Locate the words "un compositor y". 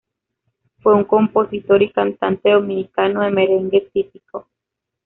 0.95-1.91